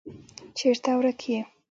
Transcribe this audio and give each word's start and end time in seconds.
چیرته 0.57 0.91
ورک 0.97 1.19
یې. 1.31 1.39